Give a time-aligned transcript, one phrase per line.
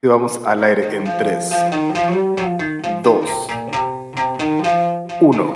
[0.00, 1.50] Y vamos al aire en 3,
[3.02, 3.30] 2,
[5.20, 5.52] 1.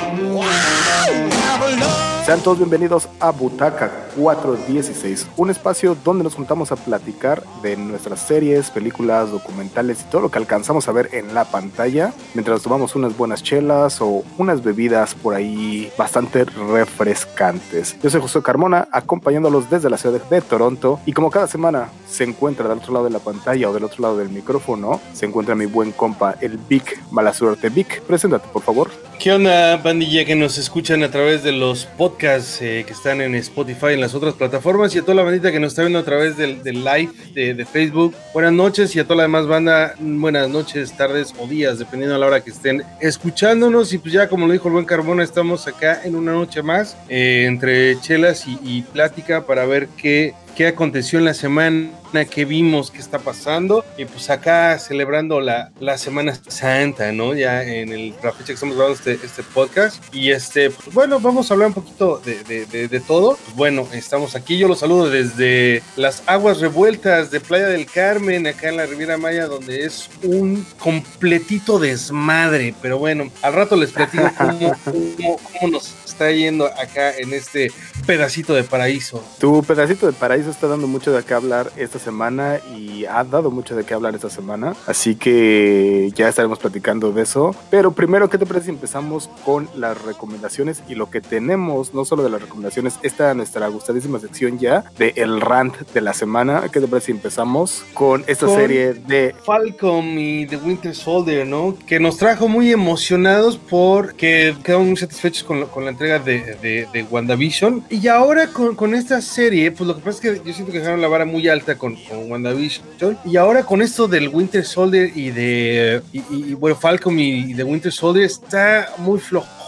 [2.33, 8.21] Sean todos bienvenidos a Butaca 416, un espacio donde nos juntamos a platicar de nuestras
[8.21, 12.97] series, películas, documentales y todo lo que alcanzamos a ver en la pantalla mientras tomamos
[12.97, 17.99] unas buenas chelas o unas bebidas por ahí bastante refrescantes.
[18.03, 22.25] Yo soy José Carmona, acompañándolos desde la ciudad de Toronto y como cada semana se
[22.25, 25.55] encuentra del otro lado de la pantalla o del otro lado del micrófono, se encuentra
[25.55, 27.69] mi buen compa, el Vic Mala Suerte.
[27.69, 28.89] Vic, preséntate por favor.
[29.23, 33.37] ¿Qué onda, bandilla que nos escuchan a través de los podcasts eh, que están en
[33.37, 36.01] Spotify y en las otras plataformas y a toda la bandita que nos está viendo
[36.01, 38.17] a través del, live de, Facebook?
[38.35, 42.19] Buenas noches y a toda la demás banda, buenas noches, tardes o días, dependiendo a
[42.19, 43.93] la hora que estén escuchándonos.
[43.93, 46.97] Y pues ya, como lo dijo el buen Carbona, estamos acá en una noche más
[47.09, 51.91] eh, entre chelas y plática para ver qué qué aconteció en la semana,
[52.31, 53.85] qué vimos, qué está pasando.
[53.97, 57.35] Y pues acá celebrando la, la Semana Santa, ¿no?
[57.35, 60.03] Ya en el, la fecha que estamos grabando este, este podcast.
[60.15, 63.39] Y este, pues bueno, vamos a hablar un poquito de, de, de, todo.
[63.45, 64.59] Pues bueno, estamos aquí.
[64.59, 69.17] Yo los saludo desde las aguas revueltas de Playa del Carmen, acá en la Riviera
[69.17, 72.75] Maya, donde es un completito desmadre.
[72.83, 77.73] Pero bueno, al rato les platico cómo, cómo, cómo nos está yendo acá en este
[78.07, 79.25] pedacito de paraíso.
[79.39, 83.51] Tu pedacito de paraíso está dando mucho de qué hablar esta semana y ha dado
[83.51, 84.75] mucho de qué hablar esta semana.
[84.87, 87.55] Así que ya estaremos platicando de eso.
[87.71, 92.05] Pero primero, ¿qué te parece si empezamos con las recomendaciones y lo que tenemos, no
[92.05, 96.69] solo de las recomendaciones, esta nuestra gustadísima sección ya de el rant de la semana?
[96.73, 101.77] ¿Qué te parece si empezamos con esta serie de Falcon y The Winter Soldier, ¿no?
[101.87, 106.89] Que nos trajo muy emocionados porque quedamos muy satisfechos con, con la entrega de, de,
[106.93, 107.85] de WandaVision.
[107.91, 110.79] Y ahora con, con esta serie, pues lo que pasa es que yo siento que
[110.79, 112.87] dejaron la vara muy alta con, con WandaVision.
[113.25, 116.03] Y ahora con esto del Winter Soldier y de.
[116.13, 119.21] Y, bueno, Falcon y, de Winter Soldier está muy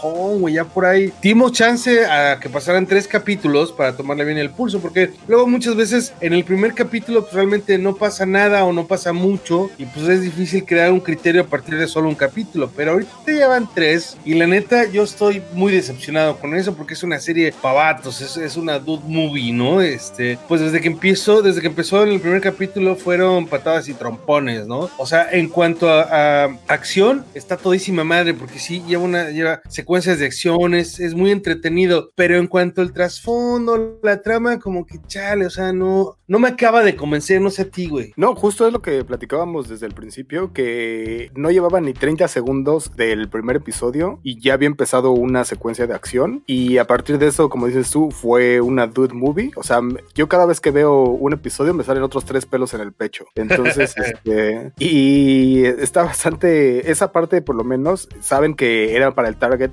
[0.05, 0.55] flojón, güey.
[0.55, 4.79] Ya por ahí dimos chance a que pasaran tres capítulos para tomarle bien el pulso,
[4.79, 8.87] porque luego muchas veces en el primer capítulo pues, realmente no pasa nada o no
[8.87, 12.69] pasa mucho y pues es difícil crear un criterio a partir de solo un capítulo.
[12.75, 16.93] Pero ahorita ya van tres y la neta yo estoy muy decepcionado con eso porque
[16.93, 19.81] es una serie pavatos, es, es una dude movie, ¿no?
[19.81, 23.93] Este, pues desde que empezó, desde que empezó en el primer capítulo fueron patadas y
[23.93, 24.89] trompones, ¿no?
[24.97, 29.61] O sea, en cuanto a, acción, está todísima madre, porque sí lleva una, lleva
[29.95, 34.99] secuencias de acciones, es muy entretenido, pero en cuanto al trasfondo, la trama, como que
[35.07, 38.11] chale, o sea, no, no me acaba de convencer, no sé a ti, güey.
[38.17, 42.93] No, justo es lo que platicábamos desde el principio, que no llevaba ni 30 segundos
[42.97, 47.27] del primer episodio y ya había empezado una secuencia de acción y a partir de
[47.27, 49.79] eso, como dices tú, fue una dude movie, o sea,
[50.13, 53.27] yo cada vez que veo un episodio me salen otros tres pelos en el pecho.
[53.35, 59.37] Entonces, este, y está bastante, esa parte por lo menos, saben que era para el
[59.37, 59.71] target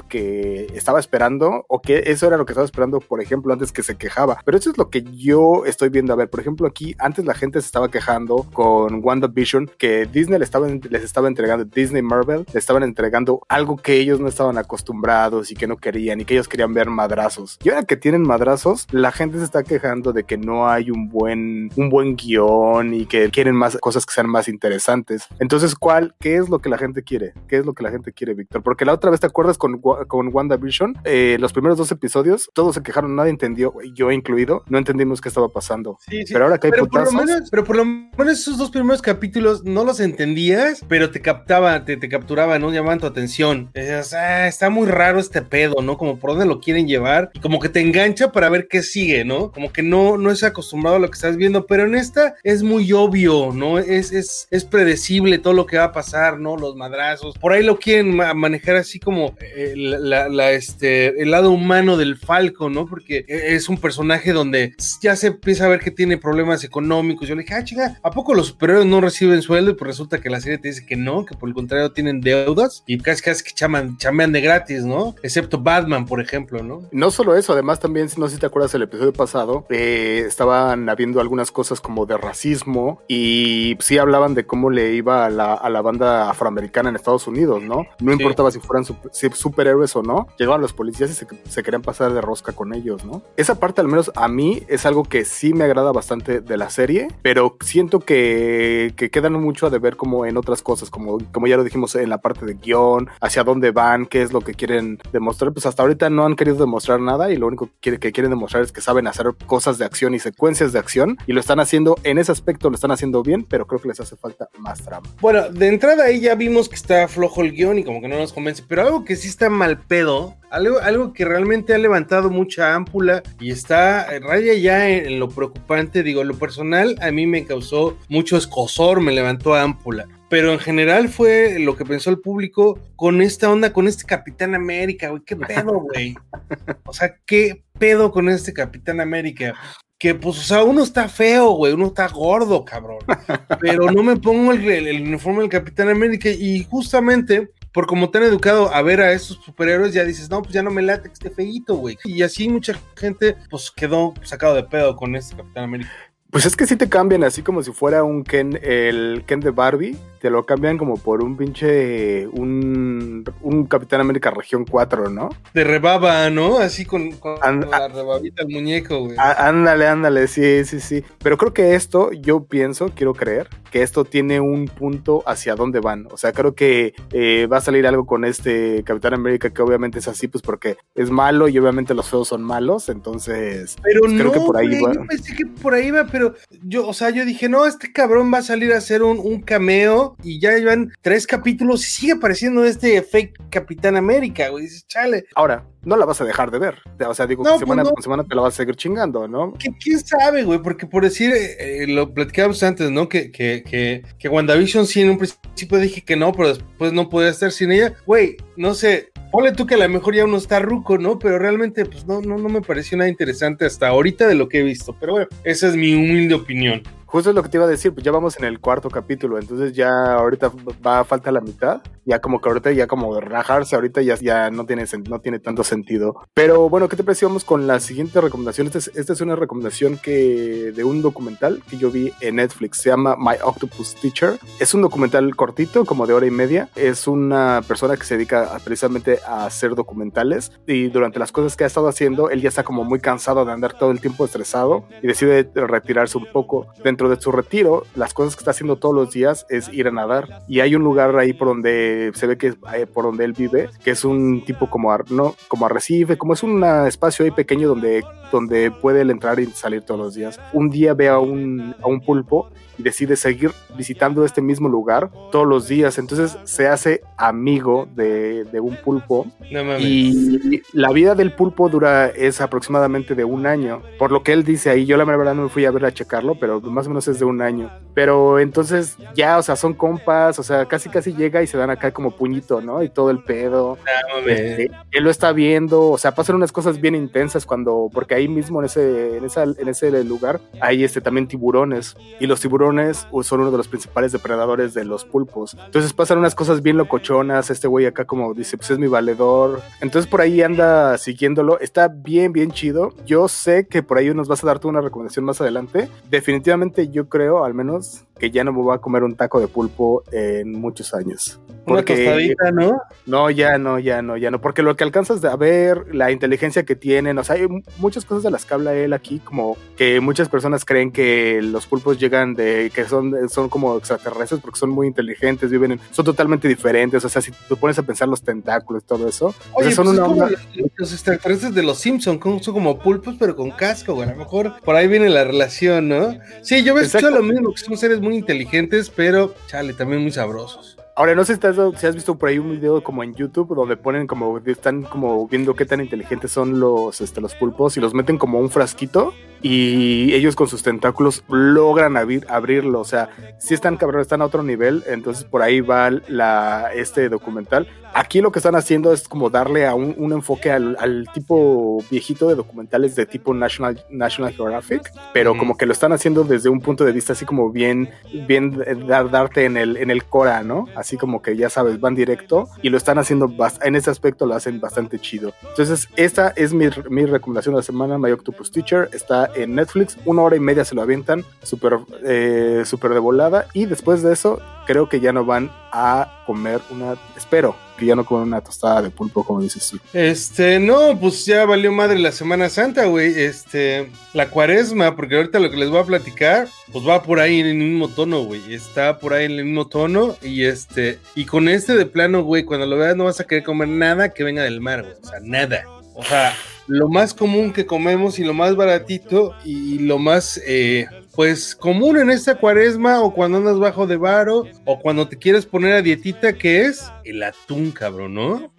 [0.74, 3.96] estaba esperando o que eso era lo que estaba esperando, por ejemplo, antes que se
[3.96, 4.40] quejaba.
[4.44, 6.12] Pero eso es lo que yo estoy viendo.
[6.12, 10.38] A ver, por ejemplo, aquí antes la gente se estaba quejando con WandaVision que Disney
[10.38, 14.58] les estaba, les estaba entregando, Disney Marvel le estaban entregando algo que ellos no estaban
[14.58, 17.58] acostumbrados y que no querían y que ellos querían ver madrazos.
[17.62, 21.08] Y ahora que tienen madrazos, la gente se está quejando de que no hay un
[21.08, 25.26] buen, un buen guion y que quieren más cosas que sean más interesantes.
[25.38, 26.14] Entonces, ¿cuál?
[26.20, 27.34] ¿Qué es lo que la gente quiere?
[27.48, 28.62] ¿Qué es lo que la gente quiere, Víctor?
[28.62, 30.98] Porque la otra vez, ¿te acuerdas con, con WandaVision?
[31.04, 35.28] Eh, los primeros dos episodios, todos se quejaron, nadie entendió, yo incluido, no entendimos qué
[35.28, 35.98] estaba pasando.
[36.08, 36.32] Sí, sí.
[36.32, 39.02] Pero ahora que hay pero por, lo menos, pero por lo menos esos dos primeros
[39.02, 42.72] capítulos no los entendías, pero te captaba, te, te capturaba, ¿no?
[42.72, 43.70] Llamaban tu atención.
[43.74, 45.96] Decías, ah, está muy raro este pedo, ¿no?
[45.96, 49.24] Como por dónde lo quieren llevar y como que te engancha para ver qué sigue,
[49.24, 49.52] ¿no?
[49.52, 52.62] Como que no, no es acostumbrado a lo que estás viendo, pero en esta es
[52.62, 53.78] muy obvio, ¿no?
[53.78, 56.56] Es, es, es predecible todo lo que va a pasar, ¿no?
[56.56, 57.36] Los madrazos.
[57.38, 62.16] Por ahí lo quieren manejar así como eh, la, la, este, el lado humano del
[62.16, 62.86] Falco, ¿no?
[62.86, 67.28] Porque e, es un personaje donde ya se empieza a ver que tiene problemas económicos.
[67.28, 69.72] Yo le dije, ah, chica, ¿a poco los superhéroes no reciben sueldo?
[69.72, 72.20] Y pues resulta que la serie te dice que no, que por el contrario tienen
[72.20, 75.14] deudas y casi casi que chaman, chamean de gratis, ¿no?
[75.22, 76.82] Excepto Batman, por ejemplo, ¿no?
[76.92, 80.88] No solo eso, además también, no sé si te acuerdas el episodio pasado, eh, estaban
[80.88, 85.54] habiendo algunas cosas como de racismo y sí hablaban de cómo le iba a la,
[85.54, 87.86] a la banda afroamericana en Estados Unidos, ¿no?
[88.00, 88.18] No sí.
[88.18, 92.12] importaba si fueran super, si superhéroes o no, llegaban los policías y se, querían pasar
[92.12, 93.22] de rosca con ellos, ¿no?
[93.36, 96.70] Esa parte al menos a mí es algo que sí me agrada bastante de la
[96.70, 101.46] serie, pero siento que, que quedan mucho a deber como en otras cosas, como, como
[101.46, 104.54] ya lo dijimos en la parte de guion, hacia dónde van, qué es lo que
[104.54, 105.52] quieren demostrar.
[105.52, 108.62] Pues hasta ahorita no han querido demostrar nada y lo único que, que quieren demostrar
[108.62, 111.96] es que saben hacer cosas de acción y secuencias de acción y lo están haciendo
[112.04, 115.08] en ese aspecto, lo están haciendo bien, pero creo que les hace falta más trama.
[115.20, 118.18] Bueno, de entrada ahí ya vimos que está flojo el guion y como que no
[118.18, 122.30] nos convence, pero algo que sí está mal pedo, algo, algo que realmente ha levantado
[122.30, 127.26] mucha ámpula y está raya ya en, en lo preocupante, digo, lo personal a mí
[127.26, 132.18] me causó mucho escosor, me levantó ámpula pero en general fue lo que pensó el
[132.18, 136.14] público con esta onda, con este Capitán América, güey, qué pedo, güey.
[136.86, 139.52] O sea, qué pedo con este Capitán América.
[139.98, 143.00] Que pues, o sea, uno está feo, güey, uno está gordo, cabrón.
[143.60, 148.10] Pero no me pongo el, el, el uniforme del Capitán América y justamente por como
[148.10, 150.82] te han educado a ver a estos superhéroes, ya dices, no, pues ya no me
[150.82, 151.98] late que esté feíto, güey.
[152.04, 155.90] Y así mucha gente, pues quedó sacado de pedo con este Capitán América.
[156.30, 159.50] Pues es que sí te cambian así como si fuera un Ken, el Ken de
[159.50, 165.30] Barbie, te lo cambian como por un pinche, un, un Capitán América Región 4, ¿no?
[165.52, 166.58] De rebaba, ¿no?
[166.58, 169.16] Así con, con And, la rebabita al muñeco, güey.
[169.18, 171.02] Ándale, ándale, sí, sí, sí.
[171.24, 175.80] Pero creo que esto, yo pienso, quiero creer, que esto tiene un punto hacia dónde
[175.80, 176.06] van.
[176.12, 179.98] O sea, creo que eh, va a salir algo con este Capitán América que obviamente
[179.98, 183.74] es así, pues porque es malo y obviamente los feos son malos, entonces...
[183.82, 184.92] Pero pues, no, creo que por ahí güey, va.
[184.94, 188.32] yo pensé que por ahí va, pero yo, o sea, yo dije, no, este cabrón
[188.32, 192.12] va a salir a hacer un, un cameo y ya llevan tres capítulos y sigue
[192.12, 194.64] apareciendo este fake Capitán América, güey.
[194.64, 195.24] Dices, chale.
[195.34, 196.76] Ahora, no la vas a dejar de ver.
[197.06, 198.02] O sea, digo, No, semana pues no.
[198.02, 199.52] semana te la vas a seguir chingando, ¿no?
[199.54, 200.60] ¿Qui- ¿Quién sabe, güey?
[200.60, 203.08] Porque por decir, eh, lo platicábamos antes, ¿no?
[203.08, 207.08] Que, que, que, que WandaVision sí en un principio dije que no, pero después no
[207.08, 207.94] podía estar sin ella.
[208.06, 211.18] Güey, no sé, ponle tú que a lo mejor ya uno está ruco, ¿no?
[211.18, 214.60] Pero realmente, pues no, no, no me pareció nada interesante hasta ahorita de lo que
[214.60, 214.96] he visto.
[215.00, 216.82] Pero bueno, esa es mi humilde opinión.
[217.12, 219.38] Justo es lo que te iba a decir, pues ya vamos en el cuarto capítulo,
[219.38, 220.50] entonces ya ahorita
[220.84, 224.50] va a falta la mitad, ya como que ahorita ya como rajarse, ahorita ya, ya
[224.50, 226.14] no, tiene, no tiene tanto sentido.
[226.32, 227.26] Pero bueno, ¿qué te parece?
[227.26, 228.66] Vamos con la siguiente recomendación.
[228.66, 232.78] Esta es, esta es una recomendación que de un documental que yo vi en Netflix,
[232.80, 234.38] se llama My Octopus Teacher.
[234.58, 236.70] Es un documental cortito, como de hora y media.
[236.76, 241.56] Es una persona que se dedica a- precisamente a hacer documentales y durante las cosas
[241.58, 244.24] que ha estado haciendo, él ya está como muy cansado de andar todo el tiempo
[244.24, 246.68] estresado y decide retirarse un poco.
[246.82, 249.90] Dentro de su retiro, las cosas que está haciendo todos los días es ir a
[249.90, 253.24] nadar y hay un lugar ahí por donde se ve que es eh, por donde
[253.24, 257.24] él vive, que es un tipo como, ar- no, como arrecife, como es un espacio
[257.24, 260.38] ahí pequeño donde, donde puede él entrar y salir todos los días.
[260.52, 262.50] Un día ve un, a un pulpo
[262.82, 265.98] y decide seguir visitando este mismo lugar todos los días.
[265.98, 269.82] Entonces se hace amigo de, de un pulpo No mames.
[269.84, 273.82] y la vida del pulpo dura es aproximadamente de un año.
[273.98, 275.92] Por lo que él dice ahí, yo la verdad no me fui a ver a
[275.92, 277.70] checarlo, pero más o menos es de un año.
[277.94, 281.70] Pero entonces ya, o sea, son compas, o sea, casi casi llega y se dan
[281.70, 282.82] acá como puñito, ¿no?
[282.82, 283.78] Y todo el pedo.
[284.10, 284.40] No mames.
[284.40, 288.28] Este, él lo está viendo, o sea, pasan unas cosas bien intensas cuando, porque ahí
[288.28, 292.71] mismo en ese, en esa, en ese lugar hay este también tiburones y los tiburones
[293.10, 295.56] uh, son uno de los principales depredadores de los pulpos.
[295.64, 299.60] Entonces pasan unas cosas bien locochonas, este güey acá como dice, pues es mi valedor.
[299.80, 302.94] Entonces por ahí anda siguiéndolo, está bien, bien chido.
[303.06, 305.88] Yo sé que por ahí nos vas a dar tú una recomendación más adelante.
[306.10, 309.48] Definitivamente yo creo, al menos, que ya no me voy a comer un taco de
[309.48, 311.40] pulpo en muchos años.
[311.64, 312.82] Una Porque tostadita, ¿no?
[313.06, 316.64] no, ya no, ya no, ya no, porque lo que alcanzas a ver, la inteligencia
[316.64, 317.46] que tienen, o sea, hay
[317.78, 321.66] muchas cosas de las que habla él aquí, como que muchas personas creen que los
[321.66, 326.04] pulpos llegan de, que son, son como extraterrestres porque son muy inteligentes, viven en, son
[326.04, 329.62] totalmente diferentes, o sea, si te pones a pensar los tentáculos y todo eso, o
[329.62, 330.30] sea, son pues una onda-
[330.76, 334.08] los, extraterrestres de los Simpsons, son como pulpos, pero con casco, güey.
[334.08, 336.18] A lo mejor por ahí viene la relación, ¿no?
[336.42, 337.10] Sí, yo Exacto.
[337.10, 340.76] lo mismo, que son seres muy inteligentes, pero, chale, también muy sabrosos.
[340.94, 344.06] Ahora, no sé si, has visto por ahí un video como en YouTube donde ponen
[344.06, 348.18] como, están como viendo qué tan inteligentes son los, este, los pulpos y los meten
[348.18, 352.80] como un frasquito y ellos con sus tentáculos logran abrir, abrirlo.
[352.80, 354.84] O sea, si están cabrones, están a otro nivel.
[354.86, 357.68] Entonces por ahí va la, este documental.
[357.94, 361.84] Aquí lo que están haciendo es como darle a un, un enfoque al, al tipo
[361.90, 366.48] viejito de documentales de tipo National, National Geographic, pero como que lo están haciendo desde
[366.48, 367.90] un punto de vista así como bien,
[368.26, 370.68] bien eh, dar, darte en el, en el Cora, ¿no?
[370.74, 373.30] Así como que ya sabes, van directo y lo están haciendo,
[373.62, 375.34] en ese aspecto lo hacen bastante chido.
[375.50, 379.96] Entonces, esta es mi, mi recomendación de la semana, My Octopus Teacher, está en Netflix,
[380.04, 384.12] una hora y media se lo avientan, súper eh, super de volada, y después de
[384.12, 388.40] eso creo que ya no van a comer una, espero que ya no comen una
[388.40, 389.78] tostada de pulpo, como dices tú.
[389.92, 395.40] Este, no, pues ya valió madre la Semana Santa, güey, este, la cuaresma, porque ahorita
[395.40, 398.54] lo que les voy a platicar, pues va por ahí en el mismo tono, güey,
[398.54, 402.44] está por ahí en el mismo tono, y este, y con este de plano, güey,
[402.44, 405.06] cuando lo veas no vas a querer comer nada que venga del mar, güey, o
[405.06, 406.34] sea, nada, o sea,
[406.66, 411.98] lo más común que comemos y lo más baratito y lo más eh, pues común
[411.98, 415.82] en esta cuaresma o cuando andas bajo de varo o cuando te quieres poner a
[415.82, 418.52] dietita que es el atún, cabrón, ¿no?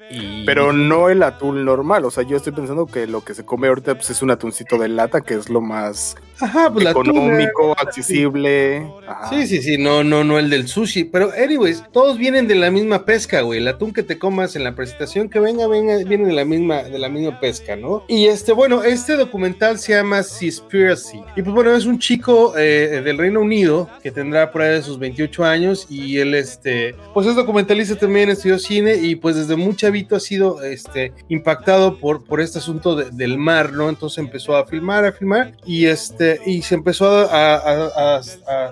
[0.45, 3.67] Pero no el atún normal, o sea, yo estoy pensando que lo que se come
[3.67, 8.85] ahorita pues, es un atuncito de lata, que es lo más pues, económico, accesible.
[9.29, 12.71] Sí, sí, sí, no, no, no el del sushi, pero anyways, todos vienen de la
[12.71, 13.59] misma pesca, güey.
[13.59, 16.83] El atún que te comas en la presentación que venga, venga, viene de la misma,
[16.83, 18.03] de la misma pesca, ¿no?
[18.07, 21.21] Y este, bueno, este documental se llama Seaspiracy.
[21.35, 24.83] Y pues bueno, es un chico eh, del Reino Unido que tendrá por ahí de
[24.83, 29.55] sus 28 años y él, este, pues es documentalista también, estudió cine y pues desde
[29.55, 33.89] muy chavito ha sido, este, impactado por, por este asunto del mar, ¿no?
[33.89, 38.21] Entonces empezó a filmar, a filmar y este, y se empezó a,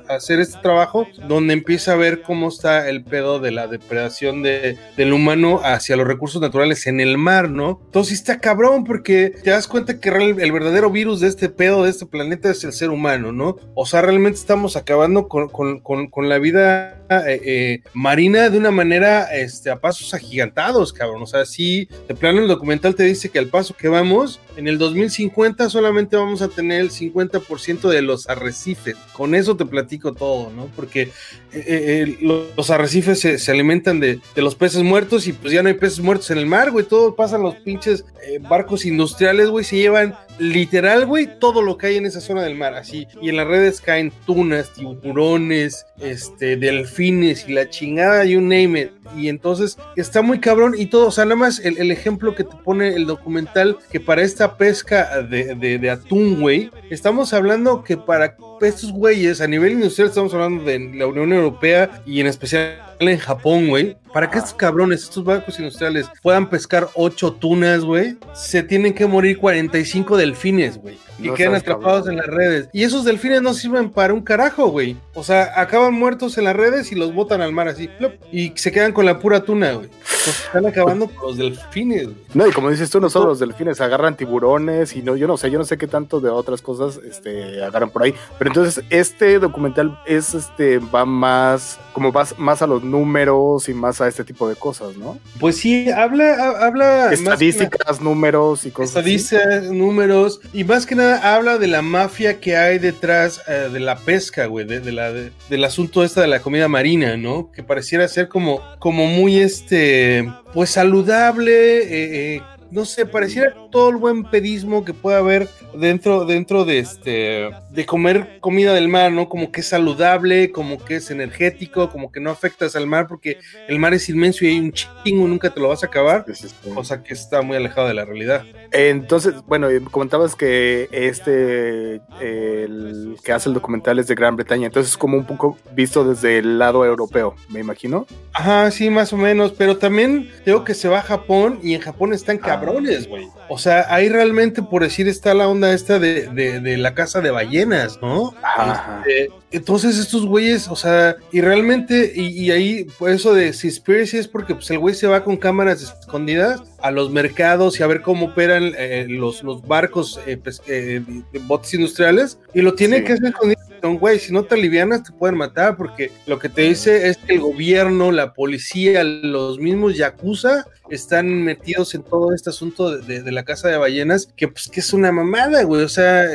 [0.09, 4.77] hacer este trabajo donde empieza a ver cómo está el pedo de la depredación de,
[4.97, 7.79] del humano hacia los recursos naturales en el mar, ¿no?
[7.85, 11.89] Entonces está cabrón porque te das cuenta que el, verdadero virus de este pedo, de
[11.89, 13.57] este planeta, es el ser humano, ¿no?
[13.75, 18.71] O sea, realmente estamos acabando con, con, con, la vida eh, eh, marina de una
[18.71, 21.21] manera este, a pasos agigantados, cabrón.
[21.23, 24.67] O sea, sí, de plano el documental te dice que al paso que vamos, en
[24.67, 28.95] el 2050 solamente vamos a tener el 50% de los arrecifes.
[29.13, 30.67] Con eso te platico todo, ¿no?
[30.75, 31.11] Porque
[31.53, 35.75] eh, los arrecifes se, alimentan de, de, los peces muertos y pues ya no hay
[35.75, 36.85] peces muertos en el mar, güey.
[36.85, 38.05] Todo pasan los pinches
[38.47, 42.55] barcos industriales, güey, se llevan literal, güey, todo lo que hay en esa zona del
[42.55, 43.07] mar, así.
[43.21, 48.91] Y en las redes caen tunas, tiburones, este, delfines y la chingada, you name it.
[49.15, 52.55] Y entonces está muy cabrón y todo, o sea, nada más el, ejemplo que te
[52.63, 58.35] pone el documental, que para esta pesca de, de atún, güey, estamos hablando que para
[58.69, 63.17] estos güeyes a nivel industrial, estamos hablando de la Unión Europea y en especial en
[63.17, 68.61] Japón, güey, para que estos cabrones, estos barcos industriales puedan pescar ocho tunas, güey, se
[68.61, 70.97] tienen que morir 45 delfines, güey.
[71.19, 72.69] Y quedan atrapados en las redes.
[72.73, 74.97] Y esos delfines no sirven para un carajo, güey.
[75.13, 77.89] O sea, acaban muertos en las redes y los botan al mar así.
[78.31, 79.89] y se quedan con la pura tuna, güey.
[80.25, 82.17] están acabando con los delfines, güey.
[82.33, 85.37] No, y como dices tú, no solo los delfines agarran tiburones y no, yo no
[85.37, 88.15] sé, yo no sé qué tanto de otras cosas este, agarran por ahí.
[88.39, 93.73] Pero entonces, este documental es este, va más, como va más a los números y
[93.73, 95.17] más a este tipo de cosas, ¿no?
[95.39, 97.13] Pues sí, habla, habla.
[97.13, 98.97] Estadísticas, números y cosas.
[98.97, 103.79] Estadísticas, números, y más que nada habla de la mafia que hay detrás eh, de
[103.79, 107.51] la pesca, güey, de, la, del asunto esta de la comida marina, ¿no?
[107.51, 112.41] Que pareciera ser como, como muy este, pues saludable, eh, eh
[112.71, 117.85] no sé, pareciera todo el buen pedismo que puede haber dentro, dentro de este, de
[117.85, 119.29] comer comida del mar, ¿no?
[119.29, 123.37] Como que es saludable, como que es energético, como que no afectas al mar porque
[123.67, 126.25] el mar es inmenso y hay un chingo, nunca te lo vas a acabar,
[126.73, 128.43] cosa que está muy alejada de la realidad.
[128.71, 134.91] Entonces, bueno, comentabas que este, el que hace el documental es de Gran Bretaña, entonces
[134.91, 138.05] es como un poco visto desde el lado europeo, me imagino.
[138.33, 141.81] Ajá, sí, más o menos, pero también tengo que se va a Japón y en
[141.81, 143.27] Japón están cabrones, güey.
[143.49, 147.31] O sea, ahí realmente, por decir, está la onda esta de, de, la casa de
[147.31, 148.33] ballenas, ¿no?
[148.41, 149.03] Ajá.
[149.05, 154.27] Este, entonces estos güeyes, o sea, y realmente, y, ahí, por eso de Seaspiracy es
[154.27, 158.01] porque pues, el güey se va con cámaras escondidas a los mercados y a ver
[158.01, 161.03] cómo operan eh, los, los barcos, eh, pues, eh,
[161.43, 165.37] botes industriales, y lo tiene que hacer escondido güey, si no te alivianas te pueden
[165.37, 170.65] matar, porque lo que te dice es que el gobierno, la policía, los mismos yakuza
[170.89, 174.93] están metidos en todo este asunto de, la casa de ballenas, que pues que es
[174.93, 176.27] una mamada, güey, o sea,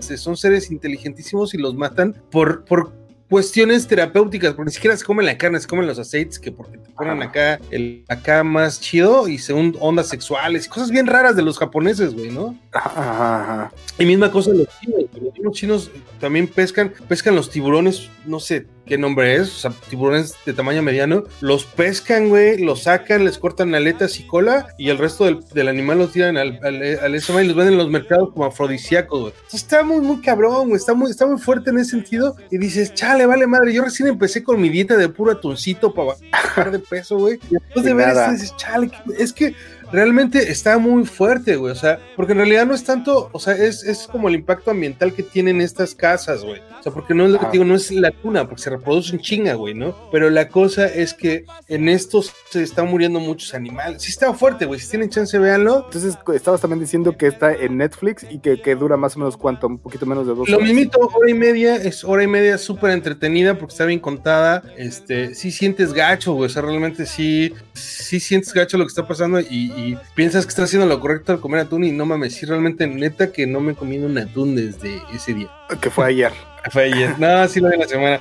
[0.00, 3.01] son seres inteligentísimos y los matan por, por
[3.32, 6.76] cuestiones terapéuticas, porque ni siquiera se comen la carne, se comen los aceites, que porque
[6.76, 11.40] te ponen acá el acá más chido y según ondas sexuales, cosas bien raras de
[11.40, 12.54] los japoneses, güey, ¿no?
[12.72, 15.04] Ajá, Y misma cosa los chinos,
[15.42, 20.34] los chinos también pescan, pescan los tiburones, no sé, qué nombre es, o sea, tiburones
[20.44, 24.98] de tamaño mediano, los pescan, güey, los sacan, les cortan aletas y cola y el
[24.98, 28.44] resto del, animal los tiran al, al, al y los venden en los mercados como
[28.44, 29.32] afrodisíacos, güey.
[29.52, 32.94] Está muy, muy cabrón, güey, está muy, está muy fuerte en ese sentido y dices,
[32.94, 36.78] chale, vale madre, yo recién empecé con mi dieta de puro atuncito para bajar de
[36.78, 37.38] peso, güey.
[37.50, 39.54] Después de, ver esto dices, chale, es que
[39.92, 41.72] realmente está muy fuerte, güey.
[41.72, 44.70] O sea, porque en realidad no es tanto, o sea, es, es como el impacto
[44.70, 46.60] ambiental que tienen estas casas, güey.
[46.80, 48.70] O sea, porque no es lo que te digo, no es la tuna, porque se
[48.70, 49.94] reproduce en chinga, güey, ¿no?
[50.10, 54.02] Pero la cosa es que en estos se están muriendo muchos animales.
[54.02, 54.80] Sí está fuerte, güey.
[54.80, 55.84] Si tienen chance, véanlo.
[55.84, 59.36] Entonces, estabas también diciendo que está en Netflix y que, que dura más o menos
[59.36, 62.58] cuánto, un poquito menos de dos Lo mismito, hora y media, es hora y media
[62.58, 64.64] súper entretenida porque está bien contada.
[64.76, 66.46] Este, sí sientes gacho, güey.
[66.46, 69.81] O sea, realmente sí, sí sientes gacho lo que está pasando y, y
[70.14, 73.32] piensas que estás haciendo lo correcto al comer atún y no mames, sí, realmente neta
[73.32, 75.50] que no me comido un atún desde ese día.
[75.80, 76.32] Que fue ayer.
[76.70, 77.18] Fue ayer.
[77.18, 78.20] No, sí lo de la semana.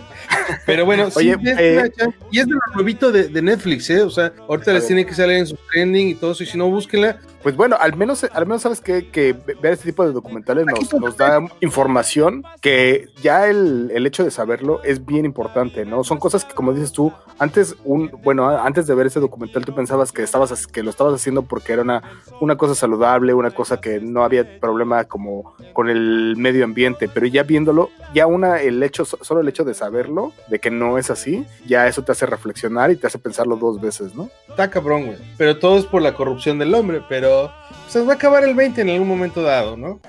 [0.66, 3.42] Pero bueno, Oye, sí, es eh, una chan- y es de lo nuevito de, de
[3.42, 4.02] Netflix, ¿eh?
[4.02, 6.58] O sea, ahorita les tiene que salir en su trending y todo eso, y si
[6.58, 7.20] no, búsquenla.
[7.44, 10.94] Pues bueno, al menos, al menos sabes que, que ver este tipo de documentales nos,
[10.94, 16.04] nos da información que ya el, el hecho de saberlo es bien importante, ¿no?
[16.04, 19.74] Son cosas que, como dices tú, antes, un, bueno, antes de ver ese documental, tú
[19.74, 22.04] pensabas que estabas que lo estabas haciendo porque era una,
[22.42, 27.26] una cosa saludable, una cosa que no había problema como con el medio ambiente, pero
[27.26, 31.10] ya viéndolo, ya una, el hecho, solo el hecho de saberlo, de que no es
[31.10, 34.30] así, ya eso te hace reflexionar y te hace pensarlo dos veces, ¿no?
[34.50, 35.18] Está cabrón, güey.
[35.38, 37.52] Pero todo es por la corrupción del hombre, pero
[37.88, 40.00] se va a acabar el 20 en algún momento dado, ¿no?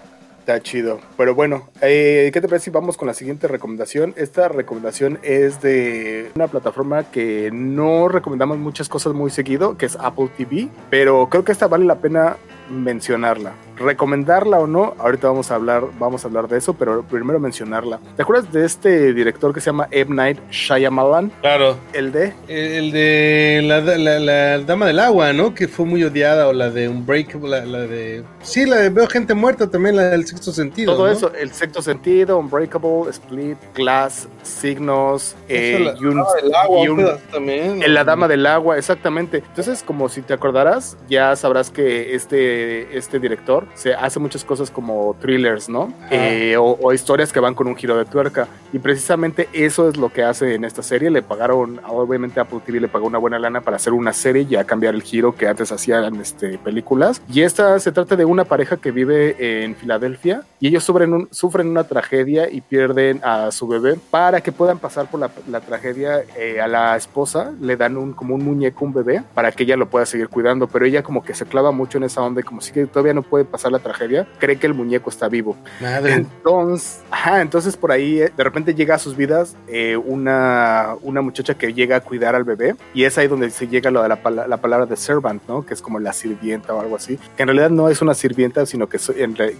[0.42, 0.98] Está chido.
[1.16, 4.12] Pero bueno, eh, ¿qué te parece si vamos con la siguiente recomendación?
[4.16, 9.96] Esta recomendación es de una plataforma que no recomendamos muchas cosas muy seguido, que es
[10.00, 12.38] Apple TV, pero creo que esta vale la pena
[12.72, 13.52] mencionarla.
[13.76, 17.98] Recomendarla o no, ahorita vamos a hablar, vamos a hablar de eso, pero primero mencionarla.
[18.16, 20.14] ¿Te acuerdas de este director que se llama M.
[20.14, 21.30] Night Shyamalan?
[21.40, 21.76] Claro.
[21.92, 25.54] El de El de la, la- la Dama del Agua, ¿no?
[25.54, 28.24] Que fue muy odiada, o la de Unbreakable, la, la de...
[28.42, 30.94] Sí, la de Veo Gente Muerta también, la del sexto sentido.
[30.94, 31.12] todo ¿no?
[31.12, 36.84] eso, el sexto sentido, Unbreakable, Split, Glass, Signos, eh, la y un- Dama del Agua,
[36.84, 37.82] y un también.
[37.82, 39.38] En la Dama del Agua, exactamente.
[39.38, 44.70] Entonces, como si te acordarás, ya sabrás que este, este director se hace muchas cosas
[44.70, 45.92] como thrillers, ¿no?
[46.10, 48.48] Eh, o, o historias que van con un giro de tuerca.
[48.72, 51.10] Y precisamente eso es lo que hace en esta serie.
[51.10, 54.46] Le pagaron, obviamente Apple TV le pagó una buena lana para hacer una serie y
[54.46, 57.20] ya cambiar el giro que antes hacían este, películas.
[57.32, 61.28] Y esta se trata de una pareja que vive en Filadelfia y ellos sufren, un-
[61.30, 63.96] sufren una tragedia y pierden a su bebé.
[64.10, 68.12] Para que puedan pasar por la, la tragedia, eh, a la esposa le dan un,
[68.12, 70.66] como un muñeco, un bebé, para que ella lo pueda seguir cuidando.
[70.66, 73.14] Pero ella como que se clava mucho en esa onda y como si que todavía
[73.14, 75.56] no puede pasar la tragedia, cree que el muñeco está vivo.
[75.80, 76.14] Madre.
[76.14, 81.20] Entonces, ajá, entonces por ahí eh, de repente llega a sus vidas eh, una, una
[81.22, 84.08] muchacha que llega a cuidar al bebé y es ahí donde se llega lo de
[84.08, 85.64] la, pala- la palabra de servant, ¿no?
[85.64, 88.66] Que es como la sirvienta o algo así, que en realidad no es una sirvienta,
[88.66, 88.98] sino que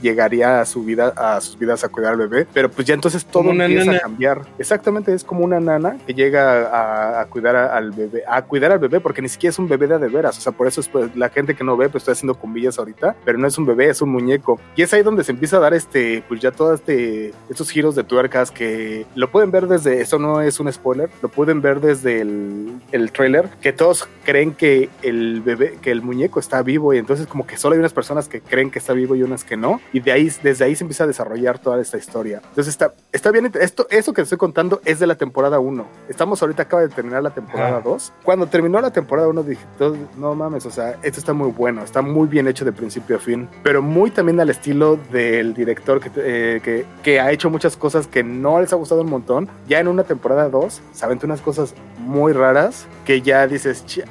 [0.01, 3.25] llegaría a su vida, a sus vidas a cuidar al bebé, pero pues ya entonces
[3.25, 4.43] todo Como empieza a cambiar.
[4.63, 8.71] Exactamente, es como una nana que llega a, a cuidar a- al bebé, a cuidar
[8.73, 10.81] al bebé, porque ni siquiera es un bebé de de veras, o sea, por eso
[10.81, 13.59] es pues, la gente que no ve, pues estoy haciendo comillas ahorita, pero no es
[13.59, 14.59] un bebé, es un muñeco.
[14.77, 17.95] Y es ahí donde se empieza a dar este, pues ya todos este, estos giros
[17.97, 21.81] de tuercas que lo pueden ver desde, eso no es un spoiler, lo pueden ver
[21.81, 26.95] desde el, el trailer, que todos creen que el bebé, que el muñeco está vivo
[26.95, 29.43] y entonces como que solo hay unas personas que creen que está vivo y unas
[29.45, 32.41] que no, y de ahí, desde ahí se empieza a desarrollar toda esta historia.
[32.49, 34.52] Entonces está, está bien, esto, eso que estoy contando
[34.85, 35.85] es de la temporada 1.
[36.09, 37.81] Estamos ahorita, acaba de terminar la temporada Ajá.
[37.83, 38.13] 2.
[38.23, 41.83] Cuando terminó la temporada 1 dije, "Todo- no mames, o sea, esto está muy bueno,
[41.83, 46.01] está muy bien hecho de principio a fin, pero muy también al estilo del director
[46.01, 49.49] que, eh, que, que ha hecho muchas cosas que no les ha gustado un montón.
[49.69, 54.05] Ya en una temporada 2 se aventó unas cosas muy raras que ya dices, "Chay".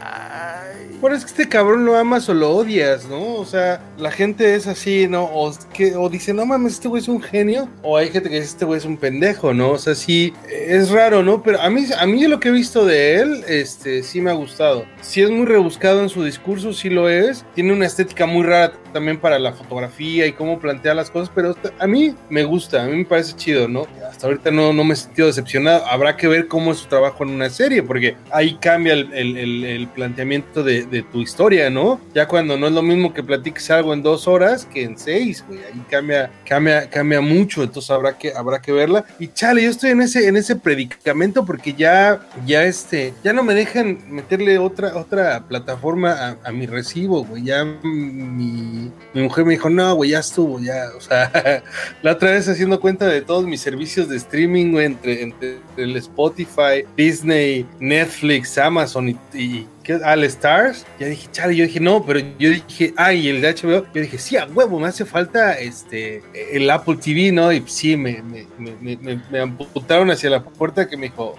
[1.01, 3.33] Bueno, es que este cabrón lo amas o lo odias, ¿no?
[3.33, 5.23] O sea, la gente es así, ¿no?
[5.23, 7.67] O, que, o dice, no mames, este güey es un genio.
[7.81, 9.71] O hay gente que dice, este güey es un pendejo, ¿no?
[9.71, 11.41] O sea, sí, es raro, ¿no?
[11.41, 14.35] Pero a mí, a mí lo que he visto de él, este, sí me ha
[14.35, 14.85] gustado.
[15.01, 17.45] Sí es muy rebuscado en su discurso, sí lo es.
[17.55, 21.55] Tiene una estética muy rara también para la fotografía y cómo plantea las cosas, pero
[21.79, 23.87] a mí me gusta, a mí me parece chido, ¿no?
[24.09, 25.85] Hasta ahorita no, no me he sentido decepcionado.
[25.87, 29.37] Habrá que ver cómo es su trabajo en una serie, porque ahí cambia el, el-
[29.37, 31.99] el- planteamiento de, de tu historia, ¿no?
[32.13, 35.43] Ya cuando no es lo mismo que platiques algo en dos horas que en seis,
[35.47, 35.59] güey.
[35.59, 39.03] Ahí cambia, cambia, cambia mucho, entonces habrá que, habrá que verla.
[39.19, 43.43] Y chale, yo estoy en ese, en ese predicamento porque ya, ya este, ya no
[43.43, 47.43] me dejan meterle otra, otra plataforma a, a mi recibo, güey.
[47.43, 48.80] Ya mi,
[49.13, 51.63] mi mujer me dijo, no, güey, ya estuvo, ya, o sea,
[52.01, 55.95] la otra vez haciendo cuenta de todos mis servicios de streaming, güey, entre, entre el
[55.97, 60.85] Spotify, Disney, Netflix, Amazon y, y es All Stars.
[60.99, 63.85] Ya dije, chale, yo dije, no, pero yo dije, ay, el de HBO.
[63.93, 67.51] Yo dije, sí, a huevo, me hace falta este el Apple TV, ¿no?
[67.51, 71.35] Y sí, me, me, me, me, amputaron hacia la puerta que me dijo,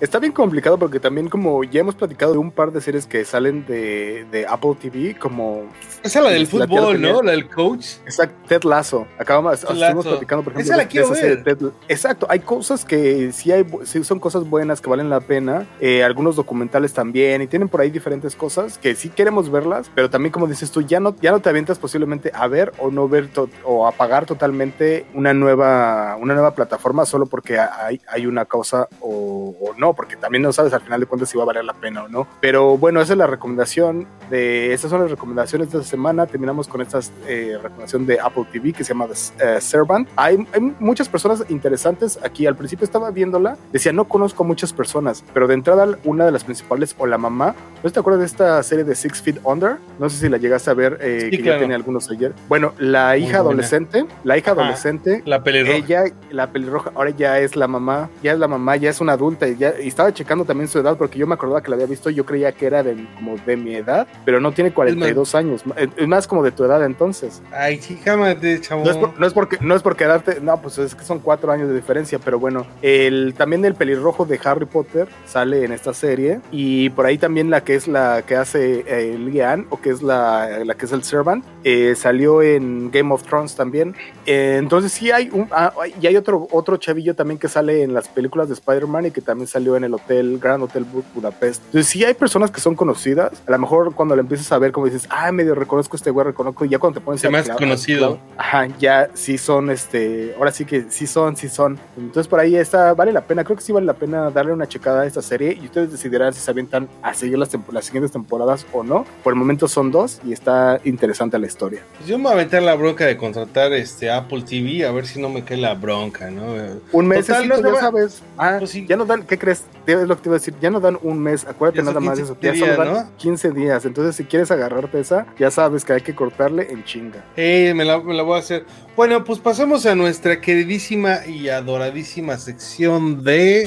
[0.00, 3.24] Está bien complicado porque también como ya hemos platicado de un par de series que
[3.24, 5.64] salen de, de Apple TV, como...
[6.02, 7.22] Esa es la del fútbol, ¿no?
[7.22, 7.96] La del coach.
[8.04, 9.06] Exacto, Ted Lasso.
[9.18, 11.42] Acabamos, estuvimos platicando, por ejemplo, esa la quiero ver.
[11.42, 11.58] Ted,
[11.88, 16.04] Exacto, hay cosas que sí, hay, sí son cosas buenas que valen la pena, eh,
[16.04, 20.32] algunos documentales también, y tienen por ahí diferentes cosas que sí queremos verlas, pero también
[20.32, 23.28] como dices tú, ya no, ya no te avientas posiblemente a ver o no ver
[23.64, 28.88] o a pagar totalmente una nueva, una nueva plataforma solo porque hay, hay una causa
[29.00, 31.64] o, o, no, porque también no sabes al final de cuentas si va a valer
[31.64, 32.26] la pena o no.
[32.40, 36.26] Pero bueno, esa es la recomendación de, esas son las recomendaciones de esta semana.
[36.26, 40.08] Terminamos con esta eh, recomendación de Apple TV que se llama The uh, Servant.
[40.16, 42.46] Hay, hay, muchas personas interesantes aquí.
[42.46, 46.44] Al principio estaba viéndola, decía, no conozco muchas personas, pero de entrada una de las
[46.44, 49.76] principales o la mamá, ¿no te acuerdas de esta serie de Six Feet Under?
[49.98, 51.58] No sé si la llegaste a ver, eh, Sí, que claro.
[51.58, 52.32] ya tenía algunos ayer.
[52.48, 55.76] Bueno, la hija adolescente, la hija adolescente, La pelirroja.
[55.76, 59.12] ella, la pelirroja, ahora ya es la mamá, ya es la mamá, ya es una
[59.12, 61.76] adulta y, ya, y estaba checando también su edad porque yo me acordaba que la
[61.76, 65.34] había visto, yo creía que era de, como de mi edad, pero no tiene 42
[65.34, 67.42] años, es, es más como de tu edad entonces.
[67.52, 68.84] Ay, sí, cámate, chavo.
[68.84, 71.20] No es, por, no es porque no es porque darte, no, pues es que son
[71.20, 75.72] cuatro años de diferencia, pero bueno, el también el pelirrojo de Harry Potter sale en
[75.72, 79.80] esta serie y por ahí también la que es la que hace eh, Lian o
[79.80, 83.94] que es la, la que es el Servant eh, salió en Game of Thrones también.
[84.26, 87.94] Eh, entonces sí hay un ah, y hay otro otro chavillo también que sale en
[87.94, 91.62] las películas de Spider-Man y que también salió en el hotel Grand Hotel Budapest.
[91.66, 93.32] Entonces sí hay personas que son conocidas.
[93.46, 96.26] A lo mejor cuando le empiezas a ver como dices, ah, medio reconozco este güey,
[96.26, 98.18] reconozco y ya cuando te pones me hace clavar- conocido.
[98.36, 101.78] Ajá, ya sí son, este, ahora sí que sí son, sí son.
[101.96, 104.66] Entonces por ahí está, vale la pena, creo que sí vale la pena darle una
[104.68, 108.12] checada a esta serie y ustedes decidirán si se avientan a seguir las, las siguientes
[108.12, 109.04] temporadas o no.
[109.22, 111.82] Por el momento son dos y está interesante la historia.
[111.96, 115.06] Pues yo me voy a aventar la bronca de contratar este Apple TV a ver
[115.06, 116.54] si no me cae la bronca, ¿no?
[116.92, 118.22] Un mes, Total, no ya sabes.
[118.36, 118.86] Ah, Pues sí.
[118.88, 119.57] ya nos dan, ¿qué crees?
[119.86, 122.18] Es lo que te iba a decir, ya nos dan un mes, acuérdate nada más
[122.18, 123.16] de 15 eso, ya solo dan ¿no?
[123.16, 123.86] 15 días.
[123.86, 127.24] Entonces si quieres agarrarte esa, ya sabes que hay que cortarle en chinga.
[127.36, 128.66] Eh, me la, me la voy a hacer.
[128.96, 133.66] Bueno, pues pasamos a nuestra queridísima y adoradísima sección de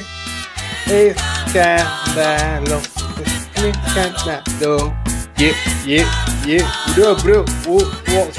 [0.88, 2.80] escándalo.
[3.56, 4.94] Escándalo.
[5.38, 5.56] Yeah,
[5.88, 6.06] yeah,
[6.46, 6.72] yeah.
[6.96, 7.46] Bro, bro.
[7.68, 8.30] Uh, uh.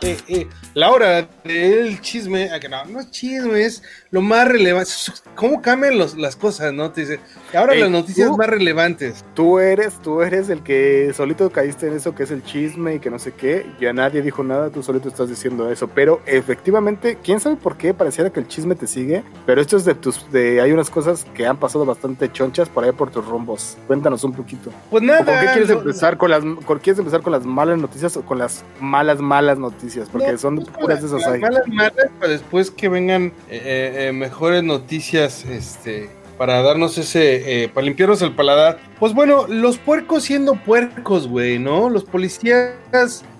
[0.00, 0.48] Eh, eh.
[0.76, 2.50] La hora del chisme.
[2.68, 4.90] No, no es chisme, es lo más relevante.
[5.34, 6.90] ¿Cómo cambian los, las cosas, no?
[6.92, 7.20] Te dice,
[7.54, 9.24] ahora las noticias tú- más relevantes.
[9.32, 12.98] Tú eres, tú eres el que solito caíste en eso que es el chisme y
[13.00, 13.64] que no sé qué.
[13.80, 15.88] Ya nadie dijo nada, tú solito estás diciendo eso.
[15.88, 19.24] Pero efectivamente, quién sabe por qué pareciera que el chisme te sigue.
[19.46, 22.84] Pero esto es de tus, de hay unas cosas que han pasado bastante chonchas por
[22.84, 23.78] ahí por tus rumbos.
[23.86, 24.70] Cuéntanos un poquito.
[24.90, 25.24] Pues ¿O nada.
[25.24, 28.36] ¿Con qué quieres empezar con las, con, quieres empezar con las malas noticias o con
[28.36, 30.10] las malas malas noticias?
[30.12, 31.40] Porque No, son puras de esas las.
[31.40, 37.64] Malas, malas, para después que vengan eh, eh, eh, mejores noticias, este, para darnos ese,
[37.64, 38.78] eh, para limpiarnos el paladar.
[38.98, 41.88] Pues bueno, los puercos siendo puercos, güey, ¿no?
[41.90, 42.74] Los policías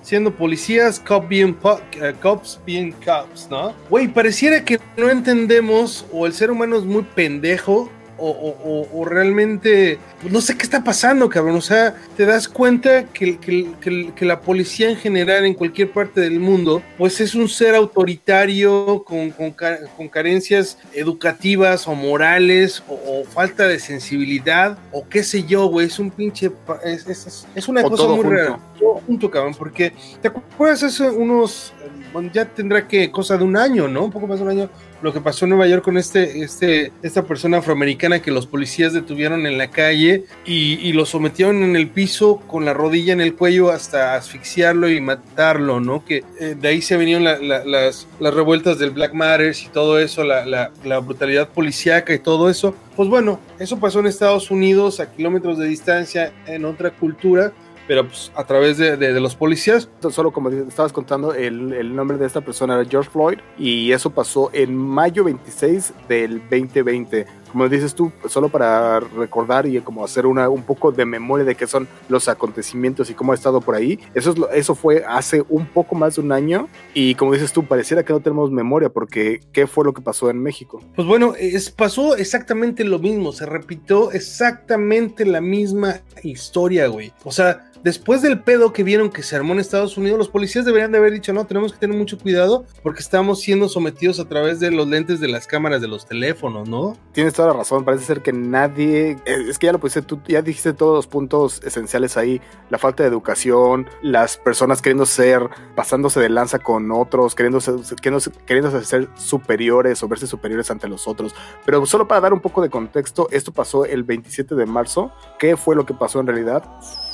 [0.03, 1.81] siendo policías, cop being po-
[2.23, 3.73] cops being cops, ¿no?
[3.91, 7.91] Güey, pareciera que no entendemos o el ser humano es muy pendejo.
[8.19, 11.57] O, o- o- o realmente pues, no sé qué está pasando, cabrón.
[11.57, 15.91] O sea, te das cuenta que, que- que- que la policía en general en cualquier
[15.93, 19.55] parte del mundo, pues es un ser autoritario con, con
[19.97, 25.87] con carencias educativas o morales o, o falta de sensibilidad o qué sé yo, güey.
[25.87, 26.51] Es un pinche...
[26.85, 28.31] Es, es- es- una O cosa muy junto.
[28.31, 28.59] rara.
[28.79, 29.93] Todo junto, cabrón, porque
[30.23, 31.73] te acuerdas hace unos...
[32.13, 34.05] bueno, ya tendrá que cosa de un año, ¿no?
[34.05, 34.71] Un poco más de un año
[35.03, 38.95] lo que pasó en Nueva York con este, este, esta persona afroamericana que los policías
[38.95, 43.21] detuvieron en la calle y, y lo sometieron en el piso con la rodilla en
[43.21, 46.05] el cuello hasta asfixiarlo y matarlo, ¿no?
[46.05, 49.69] Que eh, de ahí se venían la- la- las, las revueltas del Black Matters y
[49.69, 52.75] todo eso, la, la- brutalidad policíaca y todo eso.
[52.95, 57.53] Pues bueno, eso pasó en Estados Unidos a kilómetros de distancia en otra cultura,
[57.87, 59.89] pero pues a través de, de- de los policías.
[60.11, 64.11] Solo como estabas contando, el, el nombre de esta persona era George Floyd y eso
[64.11, 67.27] pasó en mayo 26 del 2020.
[67.53, 71.55] Como dices tú, solo para recordar y como hacer una, un poco de memoria de
[71.55, 73.99] qué son los acontecimientos y cómo ha estado por ahí.
[74.15, 77.53] Eso, es lo- eso fue hace un poco más de un año y como dices
[77.53, 80.83] tú, pareciera que no tenemos memoria porque ¿qué fue lo que pasó en México?
[80.95, 87.13] Pues bueno, es, pasó exactamente lo mismo, se repitió exactamente la misma historia, güey.
[87.25, 90.65] O sea, después del pedo que vieron que se armó en Estados Unidos, los policías
[90.65, 94.25] deberían de haber dicho, no, tenemos que tener mucho cuidado porque estamos siendo sometidos a
[94.29, 96.97] través de los lentes de las cámaras de los teléfonos, ¿no?
[97.13, 97.85] Tienes toda la razón.
[97.85, 99.13] Parece ser que nadie.
[99.25, 102.79] eh, Es que ya lo pusiste, tú ya dijiste todos los puntos esenciales ahí: la
[102.79, 108.25] falta de educación, las personas queriendo ser, pasándose de lanza con otros, queriendo ser, queriendo,
[108.47, 111.35] queriendo ser superiores o verse superiores ante los otros.
[111.65, 115.13] Pero solo para dar un poco de contexto, esto pasó el 27 de marzo.
[115.39, 116.65] ¿Qué fue lo que pasó en realidad?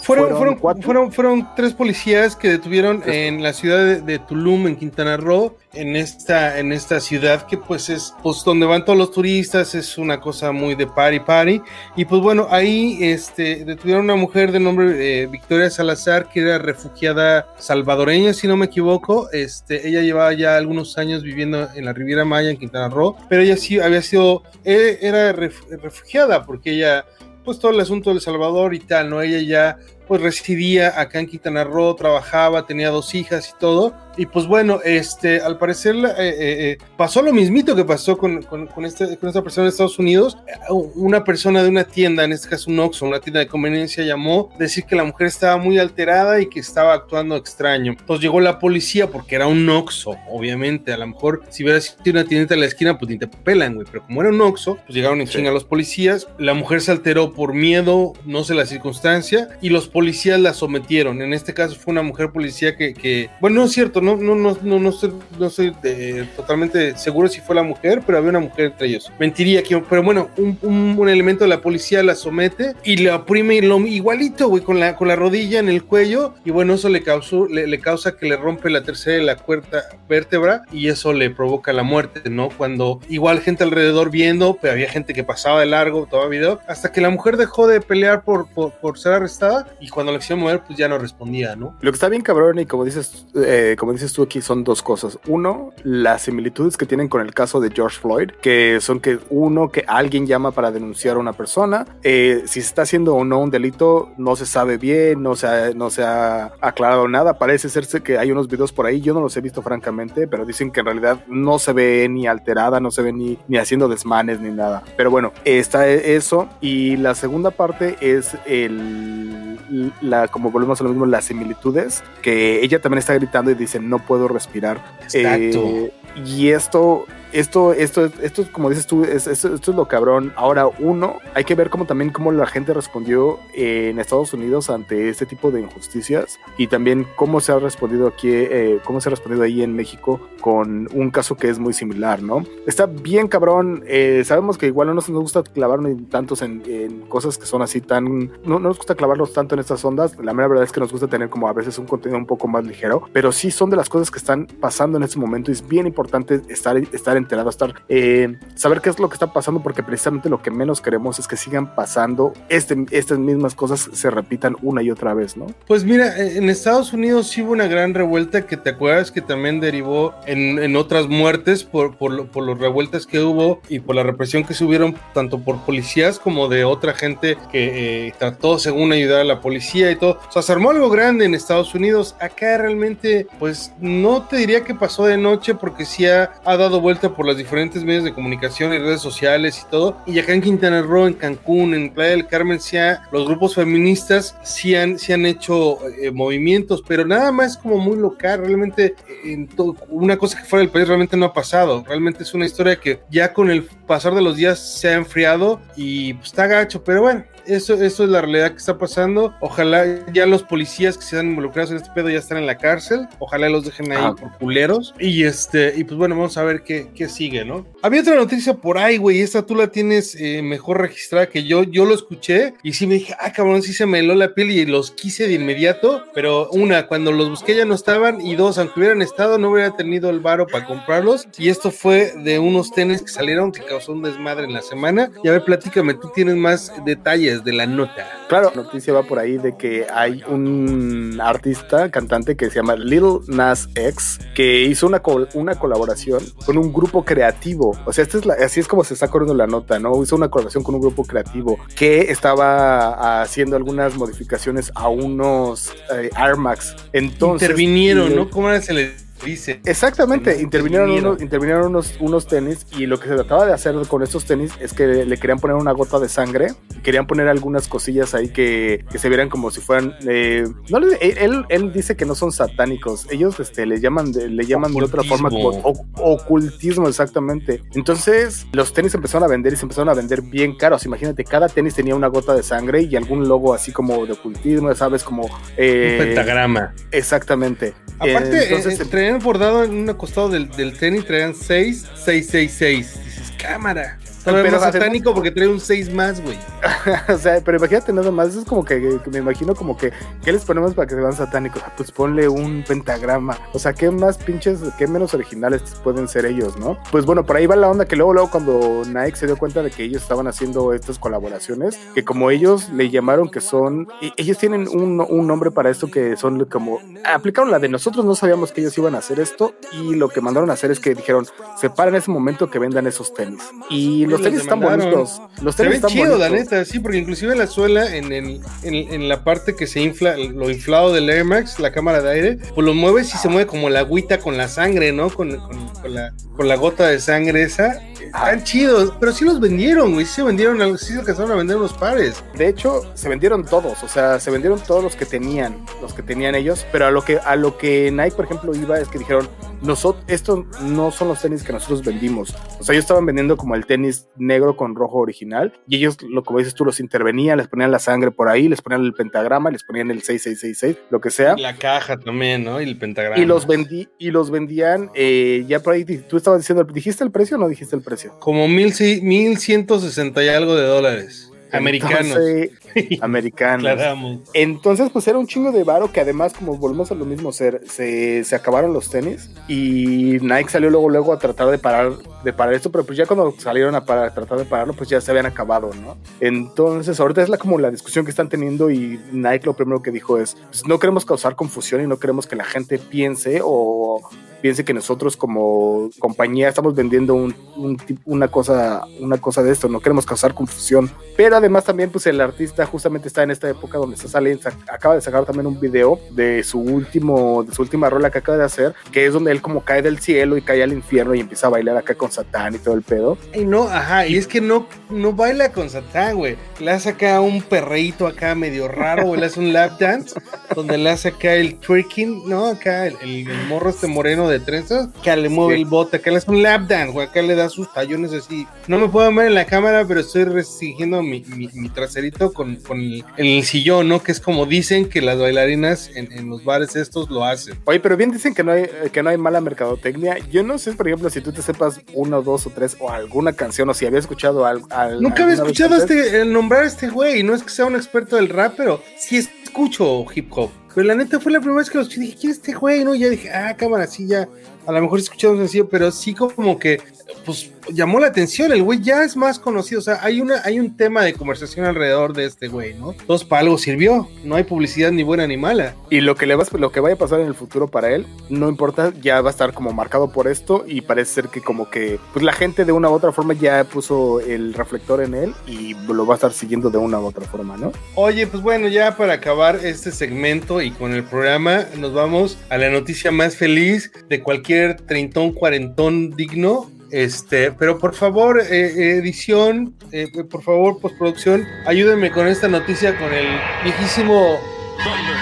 [0.02, 5.56] Fueron, ¿Fueron tres policías que detuvieron en la ciudad de, de Tulum, en Quintana Roo,
[5.74, 9.96] en esta, en esta ciudad que pues es pues donde van todos los turistas, es
[9.98, 11.62] una cosa muy de party party.
[11.96, 16.40] Y pues bueno, ahí este, detuvieron a una mujer de nombre eh, Victoria Salazar, que
[16.40, 19.30] era refugiada salvadoreña, si no me equivoco.
[19.32, 23.42] Este, ella llevaba ya algunos años viviendo en la Riviera Maya, en Quintana Roo, pero
[23.42, 27.04] ella sí había sido, eh, era ref- refugiada porque ella
[27.44, 29.20] pues todo el asunto del Salvador y tal, ¿no?
[29.20, 29.78] Ella ya
[30.12, 33.94] pues residía acá en Quintana Roo, trabajaba, tenía dos hijas y todo.
[34.18, 38.42] Y pues bueno, este, al parecer eh, eh, eh, pasó lo mismito que pasó con,
[38.42, 40.36] con, con este- con esta persona de Estados Unidos.
[40.68, 44.50] Una persona de una tienda, en este caso un Oxxo, una tienda de conveniencia, llamó
[44.54, 47.92] a decir que la mujer estaba muy alterada y que estaba actuando extraño.
[47.98, 50.92] Entonces llegó la policía porque era un Oxxo, obviamente.
[50.92, 53.76] A lo mejor si hubiera sido una tiendita en la esquina, pues ni te pelan,
[53.76, 53.86] güey.
[53.90, 55.38] Pero como era un Oxxo, pues llegaron en Sí.
[55.38, 56.28] chinga los policías.
[56.36, 60.01] La mujer se alteró por miedo, no sé la circunstancia, y los policías
[60.38, 61.22] la sometieron.
[61.22, 64.34] En este caso fue una mujer policía que, que- bueno, no es cierto, no, no,
[64.34, 68.30] no, no, no estoy, no estoy eh, totalmente seguro si fue la mujer, pero había
[68.30, 69.10] una mujer entre ellos.
[69.18, 73.10] Mentiría que, pero bueno, un, un- un elemento de la policía la somete y le
[73.12, 76.88] oprime lo, igualito, güey, con la, con la rodilla en el cuello, y bueno, eso
[76.88, 80.88] le causó, le, le causa que le rompe la tercera y la cuarta vértebra, y
[80.88, 82.48] eso le provoca la muerte, ¿no?
[82.50, 86.92] Cuando igual gente alrededor viendo, pero había gente que pasaba de largo, todo video, hasta
[86.92, 90.44] que la mujer dejó de pelear por, por, por ser arrestada, y cuando la quisieron
[90.44, 91.76] mover, pues ya no respondía, ¿no?
[91.80, 94.80] Lo que está bien cabrón y como dices, eh, como dices tú aquí son dos
[94.80, 95.18] cosas.
[95.26, 99.70] Uno, las similitudes que tienen con el caso de George Floyd, que son que uno,
[99.70, 103.40] que alguien llama para denunciar a una persona, eh, si se está haciendo o no
[103.40, 107.38] un delito, no se sabe bien, no se ha, no se ha aclarado nada.
[107.38, 110.46] Parece serse que hay unos videos por ahí, yo no los he visto francamente, pero
[110.46, 113.88] dicen que en realidad no se ve ni alterada, no se ve ni, ni haciendo
[113.88, 114.84] desmanes ni nada.
[114.96, 116.48] Pero bueno, está eso.
[116.60, 119.58] Y la segunda parte es el,
[120.00, 123.80] la, como volvemos a lo mismo, las similitudes, que ella también está gritando y dice,
[123.80, 124.78] no puedo respirar.
[125.02, 125.58] Exacto.
[125.64, 125.92] Eh,
[126.26, 130.32] y esto, esto, esto, esto, como dices tú, es, esto, esto es lo cabrón.
[130.36, 135.08] Ahora, uno, hay que ver cómo también cómo la gente respondió en Estados Unidos ante
[135.08, 139.10] este tipo de injusticias y también cómo se ha respondido aquí, eh, cómo se ha
[139.10, 142.44] respondido ahí en México con un caso que es muy similar, ¿no?
[142.66, 143.84] Está bien cabrón.
[143.86, 147.80] eh, sabemos que igual no nos, gusta clavarnos tantos en, en cosas que son así
[147.80, 148.04] tan,
[148.44, 150.16] no, no nos gusta clavarnos tanto en estas ondas.
[150.18, 152.48] La mera verdad es que nos gusta tener como a veces un contenido un poco
[152.48, 155.54] más ligero, pero sí son de las cosas que están pasando en este momento y
[155.54, 159.62] es bien importante estar, estar enterado, estar, eh, saber qué es lo que está pasando,
[159.62, 164.10] porque precisamente lo que menos queremos es que sigan pasando este, estas mismas cosas se
[164.10, 165.46] repitan una y otra vez, ¿no?
[165.66, 169.60] Pues mira, en Estados Unidos sí hubo una gran revuelta que te acuerdas que también
[169.60, 174.02] derivó en, en otras muertes por, por, lo- las revueltas que hubo y por la
[174.02, 178.92] represión que se hubieron tanto por policías como de otra gente que eh, trató según
[178.92, 180.18] ayudar a la policía y todo.
[180.30, 182.16] Se armó algo grande en Estados Unidos.
[182.20, 186.80] Acá realmente, pues no te diría que pasó de noche porque sí ha, ha dado
[186.80, 189.98] vuelta por los diferentes medios de comunicación y redes sociales y todo.
[190.06, 192.72] Y acá en Quintana Roo, en Cancún, en Playa del Carmen, sí
[193.10, 198.40] los grupos feministas sí han, han hecho eh, movimientos, pero nada más como muy local.
[198.40, 199.48] Realmente, eh, en
[199.88, 201.84] una cosa que fuera del país realmente no ha pasado.
[201.86, 205.60] Realmente es una historia que ya con el pasar de los días se ha enfriado
[205.76, 207.24] y pues, está gacho, pero bueno.
[207.46, 209.34] Eso, eso es la realidad que está pasando.
[209.40, 212.56] Ojalá ya los policías que se han involucrados en este pedo ya están en la
[212.58, 213.08] cárcel.
[213.18, 214.14] Ojalá los dejen ahí Ah.
[214.18, 214.94] por culeros.
[214.98, 217.66] Y este, y pues bueno, vamos a ver qué, qué sigue, ¿no?
[217.82, 219.20] Había otra noticia por ahí, güey.
[219.20, 221.62] Esta tú la tienes eh, mejor registrada que yo.
[221.64, 224.50] Yo lo escuché y sí me dije, ah, cabrón, sí se me heló la piel
[224.50, 226.04] y los quise de inmediato.
[226.14, 228.20] Pero una, cuando los busqué ya no estaban.
[228.20, 231.26] Y dos, aunque hubieran estado, no hubiera tenido el varo para comprarlos.
[231.38, 235.10] Y esto fue de unos tenis que salieron que causó un desmadre en la semana.
[235.24, 238.06] Y a ver, platícame, tú tienes más detalles de la nota.
[238.28, 242.76] Claro, la noticia va por ahí de que hay un artista, cantante que se llama
[242.76, 247.76] Little Nas X, que hizo una, col- una colaboración con un grupo creativo.
[247.84, 250.02] O sea, esta es la- así es como se está corriendo la nota, ¿no?
[250.02, 256.10] Hizo una colaboración con un grupo creativo que estaba haciendo algunas modificaciones a unos eh,
[256.16, 256.74] Air Max.
[256.92, 258.30] Entonces, Intervinieron, le- ¿no?
[258.30, 258.92] ¿Cómo se les
[259.24, 259.60] dice?
[259.64, 264.02] Exactamente, intervinieron, unos, intervinieron unos, unos tenis y lo que se trataba de hacer con
[264.02, 266.48] estos tenis es que le querían poner una gota de sangre
[266.82, 269.94] querían poner algunas cosillas ahí que, que se vieran como si fueran.
[270.08, 273.06] Eh, no le- él, él dice que no son satánicos.
[273.10, 275.84] Ellos este, le llaman, de, le llaman de otra forma como Ocultismo.
[276.02, 277.62] o- ocultismo, exactamente.
[277.74, 280.84] Entonces, los tenis empezaron a vender y se empezaron a vender bien caros.
[280.84, 284.74] Imagínate, cada tenis tenía una gota de sangre y algún logo así como de ocultismo,
[284.74, 285.30] sabes, como.
[285.56, 286.74] eh, Un pentagrama.
[286.90, 287.74] Exactamente.
[287.98, 292.54] Aparte, Entonces, eh, traían bordado en un costado del, del tenis, traían 6, 6, 6,
[292.58, 293.04] 6.
[293.04, 293.98] Dices, cámara.
[294.24, 296.38] Más además- satánico porque trae un 6 más, güey.
[297.08, 299.92] o sea, pero imagínate nada más, es como que, que me imagino como que,
[300.24, 301.62] ¿qué les ponemos para que se vean satánicos?
[301.64, 303.36] Ah, pues ponle un pentagrama.
[303.52, 306.78] O sea, ¿qué más pinches, qué menos originales pueden ser ellos, no?
[306.90, 309.62] Pues bueno, por ahí va la onda que luego, luego cuando Nike se dio cuenta
[309.62, 314.12] de que ellos estaban haciendo estas colaboraciones, que como ellos le llamaron que son, y-
[314.16, 318.14] ellos tienen un, un nombre para esto que son como, aplicaron la de nosotros no
[318.14, 320.94] sabíamos que ellos iban a hacer esto y lo que mandaron a hacer es que
[320.94, 321.26] dijeron,
[321.60, 323.42] separen ese momento que vendan esos tenis.
[323.70, 325.20] Y los los tenis están bonitos.
[325.42, 326.52] Los Se ven están chido, la bonitos.
[326.52, 330.16] neta, sí, porque inclusive la suela en, el, en, en la parte que se infla,
[330.16, 333.46] lo inflado del Air Max, la cámara de aire, pues lo mueves y se mueve
[333.46, 335.10] como la agüita con la sangre, ¿no?
[335.10, 337.80] Con, con- con la, con la gota de sangre esa.
[338.02, 341.56] Están chidos, pero sí los vendieron, güey, sí se vendieron, sí se alcanzaron a vender
[341.56, 342.22] unos pares.
[342.36, 346.02] De hecho, se vendieron todos, o sea, se vendieron todos los que tenían, los que
[346.02, 348.98] tenían ellos, pero a lo que a lo que Nike, por ejemplo, iba es que
[348.98, 349.28] dijeron,
[349.62, 352.34] nosotros estos no son los tenis que nosotros vendimos.
[352.60, 356.22] O sea, ellos estaban vendiendo como el tenis negro con rojo original y ellos, lo
[356.24, 359.50] como dices tú, los intervenían, les ponían la sangre por ahí, les ponían el pentagrama,
[359.50, 361.36] les ponían el 6666, lo que sea.
[361.36, 362.60] La caja también, ¿no?
[362.60, 363.18] Y el pentagrama.
[363.22, 365.84] Y los vendí y los vendían eh, ya por ahí.
[365.84, 368.16] Tú estabas diciendo, ¿dijiste el precio o no dijiste el precio?
[368.20, 371.28] Como mil, ci- mil ciento sesenta y algo de dólares.
[371.54, 372.16] Americanos.
[372.16, 372.50] Entonces,
[373.02, 373.66] americanos.
[373.70, 374.20] Aclaramos.
[374.32, 377.60] Entonces, pues era un chingo de varo que además, como volvemos a lo mismo, se,
[377.66, 381.92] se, se acabaron los tenis y Nike salió luego, luego a tratar de parar,
[382.24, 385.00] de parar esto, pero pues ya cuando salieron a parar- tratar de pararlo, pues ya
[385.00, 385.96] se habían acabado, ¿no?
[386.20, 389.90] Entonces, ahorita es la, como la discusión que están teniendo y Nike lo primero que
[389.90, 394.00] dijo es, pues no queremos causar confusión y no queremos que la gente piense o
[394.40, 399.68] piense que nosotros como compañía estamos vendiendo un, un una cosa una cosa de esto,
[399.68, 400.90] no queremos causar confusión.
[401.16, 404.52] Pero además también pues el artista justamente está en esta época donde está saliendo, sa-
[404.72, 408.36] acaba de sacar también un video de su último de su última rola que acaba
[408.38, 411.20] de hacer, que es donde él como cae del cielo y cae al infierno y
[411.20, 413.18] empieza a bailar acá con Satán y todo el pedo.
[413.34, 416.36] Y no, ajá, y es que no, no baila con Satán, güey.
[416.60, 419.20] Le hace acá un perreíto acá medio raro, güey.
[419.20, 420.14] Le hace un lap dance,
[420.54, 422.46] donde le hace acá el twerking, ¿no?
[422.46, 425.62] Acá el, el- el morro este moreno de trenzas, que le mueve Sí.
[425.62, 427.06] el bote, acá le hace un lap dance, güey.
[427.08, 428.46] Acá le da sus tallones así.
[428.68, 432.56] No me pueden ver en la cámara, pero estoy restringiendo mi, mi- mi traserito con,
[432.56, 434.02] con el, el sillón, ¿no?
[434.02, 437.58] Que es como dicen que las bailarinas en, en los bares estos lo hacen.
[437.64, 440.18] Oye, pero bien dicen que no hay que no hay mala mercadotecnia.
[440.30, 443.32] Yo no sé, por ejemplo, si tú te sepas una, dos o tres o alguna
[443.32, 446.88] canción o si había escuchado al, al- Nunca había escuchado este, el nombrar a este
[446.88, 447.22] güey.
[447.22, 450.50] No es que sea un experto del rap, pero sí escucho hip hop.
[450.74, 452.00] Pero la neta fue la primera vez que lo escuché.
[452.00, 452.82] Dije, ¿quién es este güey?
[452.84, 454.26] No, ya dije, ah, cámara, sí, ya.
[454.66, 456.80] A lo mejor escuchado un sencillo, pero sí como que,
[457.24, 458.52] pues, llamó la atención.
[458.52, 459.80] El güey ya es más conocido.
[459.80, 462.92] O sea, hay, una, hay un tema de conversación alrededor de este güey, ¿no?
[462.92, 464.08] Entonces, para algo sirvió.
[464.24, 465.74] No hay publicidad ni buena ni mala.
[465.90, 468.06] Y lo que le va, lo que vaya a pasar en el futuro para él,
[468.28, 471.70] no importa, ya va a estar como marcado por esto y parece ser que como
[471.70, 475.34] que pues la gente de una u otra forma ya puso el reflector en él
[475.46, 477.72] y lo va a estar siguiendo de una u otra forma, ¿no?
[477.94, 482.58] Oye, pues bueno, ya para acabar este segmento y con el programa, nos vamos a
[482.58, 484.51] la noticia más feliz de cualquier
[484.86, 486.70] treintón, cuarentón digno.
[486.90, 492.98] Este, pero por favor, eh, eh, edición, eh, por favor, postproducción, ayúdenme con esta noticia
[492.98, 493.28] con el
[493.64, 494.38] viejísimo.
[494.84, 495.16] Thunder,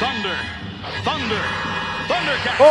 [0.00, 0.36] thunder,
[1.04, 1.44] thunder,
[2.08, 2.58] thundercat.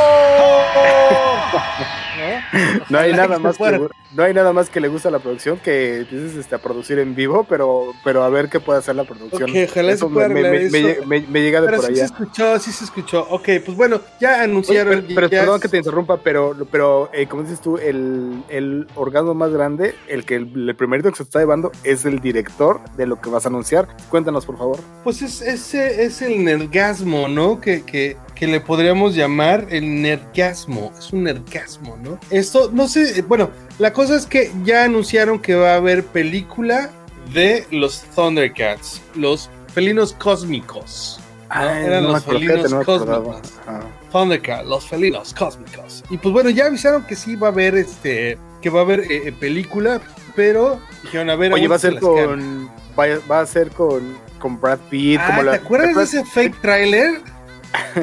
[2.89, 5.19] No hay Ojalá nada más que, no hay nada más que le gusta a la
[5.19, 8.95] producción que empieces este, a producir en vivo, pero, pero a ver qué puede hacer
[8.95, 9.49] la producción.
[9.49, 11.05] Ok, ojalá Eso me, me- arreglar me- eso.
[11.05, 12.05] me- me llega de Pero por sí se allá.
[12.13, 13.27] escuchó, sí se escuchó.
[13.29, 15.01] Ok, pues bueno, ya Oye, anunciaron.
[15.03, 18.87] pero, pero ya- perdón que te interrumpa, pero, pero eh, como dices tú, el, el
[18.95, 22.79] orgasmo más grande, el que el, el primerito que se está llevando es el director
[22.97, 23.87] de lo que vas a anunciar.
[24.09, 24.77] Cuéntanos, por favor.
[25.03, 27.59] Pues es, ese es el nergasmo, ¿no?
[27.59, 30.91] Que, que, que le podríamos llamar el nergasmo.
[30.97, 32.19] Es un nergasmo, ¿no?
[32.29, 33.49] Esto, no sé, eh, bueno,
[33.79, 36.91] la cosa es que ya anunciaron que va a haber película
[37.33, 41.19] de los Thundercats, los felinos cósmicos.
[41.49, 43.53] Ay, eran no los felinos no cósmicos.
[43.67, 43.81] Ajá.
[44.11, 46.03] Thundercats, los felinos cósmicos.
[46.09, 49.01] Y pues bueno, ya avisaron que sí va a haber este, que va a haber
[49.01, 50.01] eh, eh, película,
[50.35, 51.53] pero dijeron a ver.
[51.53, 52.69] Oye, va a se ser con.
[52.97, 55.19] Va, va a ser con, con Brad Pitt.
[55.21, 57.21] Ah, como la, ¿Te acuerdas de ese fake trailer?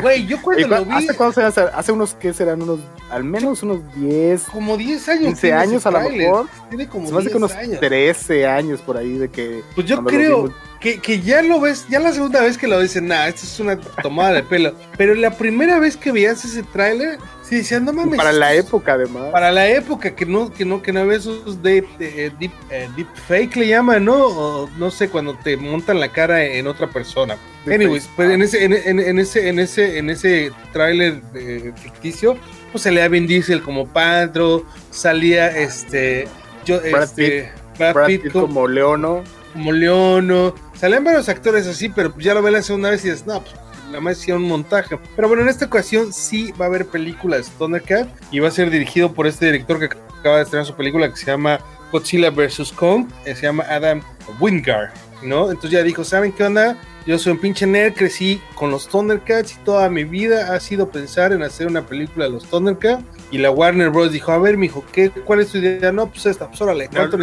[0.00, 1.70] Güey, yo cuando ¿Y cua- lo vi, ¿Hace cuántos años?
[1.74, 2.62] Hace unos, ¿qué serán?
[2.62, 2.80] Unos,
[3.10, 5.24] al menos unos 10, como 10 años.
[5.26, 6.46] 15 tiene años a lo mejor.
[6.68, 7.80] Tiene como Se me hace 10 que unos años.
[7.80, 9.62] 13 años por ahí de que...
[9.74, 10.56] Pues yo creo vimos.
[10.82, 13.60] Que, que ya lo ves, ya la segunda vez que lo ves, nah, esto es
[13.60, 14.74] una tomada de pelo.
[14.96, 17.18] Pero la primera vez que veías ese tráiler,
[17.48, 18.16] sí decías, no mames.
[18.16, 19.30] Para la época, además.
[19.30, 22.88] Para la época que no, que no, que no había esos deep, eh, deep, eh,
[22.96, 24.14] deep fake le llaman, ¿no?
[24.26, 27.36] O no sé, cuando te montan la cara en otra persona.
[27.64, 28.34] Deep Anyways, pues Ah.
[28.34, 32.36] en ese, en, en- en ese, en ese, en ese tráiler eh, ficticio,
[32.72, 36.26] pues salía Vin Diesel como Pantro, salía este,
[36.64, 39.22] yo, Brad este, Brad, Brad Pitt Pitt como, como Leono.
[39.52, 43.26] Como Leono, salían varios actores así, pero ya lo ves la segunda vez y dices,
[43.26, 43.54] no, pues
[43.92, 44.98] la más hicieron un montaje.
[45.14, 48.70] Pero bueno, en esta ocasión sí va a haber películas Thundercat y va a ser
[48.70, 51.60] dirigido por este director que acaba de estrenar su película que se llama
[51.92, 52.72] Godzilla vs.
[52.72, 54.02] Kong, eh, se llama Adam
[54.40, 54.90] Wingard,
[55.22, 55.50] ¿no?
[55.50, 56.78] Entonces ya dijo, ¿saben qué onda?
[57.06, 60.88] Yo soy un pinche nerd, crecí con los Thundercats y toda mi vida ha sido
[60.88, 63.04] pensar en hacer una película de los Thundercats.
[63.32, 64.12] Y la Warner Bros.
[64.12, 65.90] dijo, a ver, mijo, ¿qué, ¿cuál es tu idea?
[65.90, 66.88] No, pues esta, pues órale.
[66.88, 67.16] ¿cuánto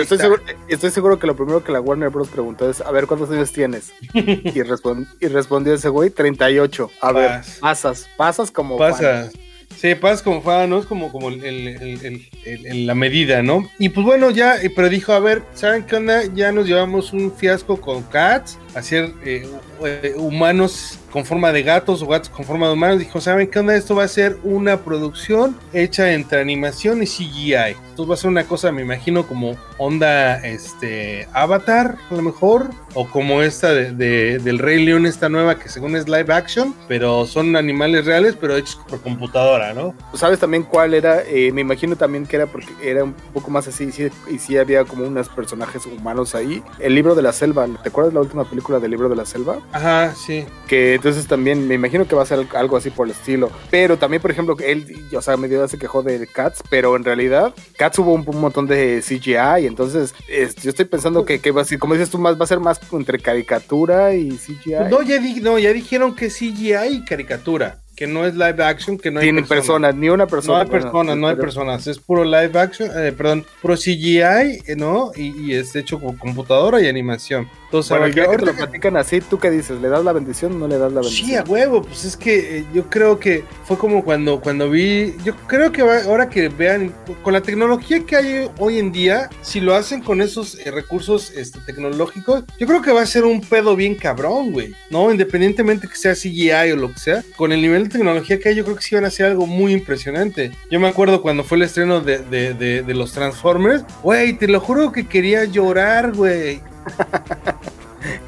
[0.00, 2.28] estoy, seguro, estoy seguro que lo primero que la Warner Bros.
[2.28, 3.92] preguntó es, a ver, ¿cuántos años tienes?
[4.12, 6.90] Y, respon- y respondió ese güey, 38.
[7.00, 8.92] A ver, pasas, pasas como fan.
[8.92, 9.30] Pasa.
[9.76, 10.78] Sí, pasas como fan, ¿no?
[10.78, 13.68] Es como, como el, el- el- el- el- el- la medida, ¿no?
[13.78, 16.22] Y pues bueno, ya, eh, pero dijo, a ver, ¿saben qué onda?
[16.34, 19.48] Ya nos llevamos un fiasco con Cats, hacer eh,
[19.84, 22.98] eh, humanos con forma de gatos o gatos con forma de humanos.
[22.98, 23.76] Dijo, ¿saben qué onda?
[23.76, 27.54] Esto va a ser una producción hecha entre animación y CGI.
[27.90, 32.68] Entonces va a ser una cosa, me imagino, como onda este Avatar, a lo mejor,
[32.94, 36.74] o como esta de, de- del Rey León, esta nueva que según es live action,
[36.88, 39.94] pero son animales reales, pero hechos por computadora, ¿no?
[40.14, 41.22] ¿Sabes también cuál era?
[41.28, 44.58] Eh, me imagino también que era porque era un poco más así, sí, y sí
[44.58, 46.60] había como unos personajes humanos ahí.
[46.80, 49.58] El libro de la selva, ¿te acuerdas la última película del libro de la selva?
[49.70, 50.44] Ajá, sí.
[50.66, 53.50] Que entonces también me imagino que va a ser algo así por el estilo.
[53.70, 57.54] Pero también, por ejemplo, él, o sea, medio se quejó de Cats, pero en realidad
[57.76, 61.60] Cats hubo un, un montón de CGI, entonces es- yo estoy pensando que, que va
[61.60, 64.88] a ser, como dices tú, más va a ser más entre caricatura y CGI.
[64.90, 68.96] No ya, di- no, ya dijeron que CGI y caricatura, que no es live action,
[68.98, 69.48] que no hay personas.
[69.50, 70.58] personas, ni una persona.
[70.58, 73.76] No hay Bueno, personas, no hay pero- personas, es puro live action, eh, perdón, puro
[73.76, 74.22] CGI,
[74.66, 75.12] eh, ¿no?
[75.14, 77.46] Y, y es hecho con computadora y animación.
[77.74, 79.80] Entonces, Bueno, ahora, que te lo platican así, ¿tú qué dices?
[79.80, 81.28] ¿Le das la bendición o no le das la bendición?
[81.28, 85.14] Sí, a huevo, pues es que eh, yo creo que fue como cuando, cuando vi,
[85.24, 86.92] yo creo que va- ahora que vean,
[87.24, 91.32] con la tecnología que hay hoy en día, si lo hacen con esos eh, recursos
[91.34, 95.10] este, tecnológicos, yo creo que va a ser un pedo bien cabrón, güey, ¿no?
[95.10, 98.54] Independientemente que sea CGI o lo que sea, con el nivel de tecnología que hay,
[98.54, 100.52] yo creo que sí van a hacer algo muy impresionante.
[100.70, 104.46] Yo me acuerdo cuando fue el estreno de, de- de- de los Transformers, güey, te
[104.46, 106.60] lo juro que quería llorar, güey.